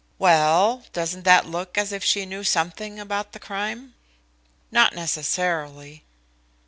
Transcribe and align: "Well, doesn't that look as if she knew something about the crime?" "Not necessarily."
"Well, 0.17 0.81
doesn't 0.93 1.25
that 1.25 1.45
look 1.45 1.77
as 1.77 1.91
if 1.91 2.03
she 2.03 2.25
knew 2.25 2.43
something 2.43 2.99
about 2.99 3.33
the 3.33 3.39
crime?" 3.39 3.93
"Not 4.71 4.95
necessarily." 4.95 6.03